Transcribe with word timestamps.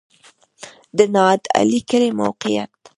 د 0.97 0.99
نادعلي 1.13 1.79
کلی 1.89 2.09
موقعیت 2.21 2.71